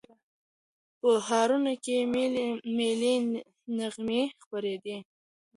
په 0.99 1.09
ښارونو 1.25 1.73
کې 1.83 1.97
ملي 2.77 3.15
نغمې 3.77 4.21
خپرېدې. 4.43 4.97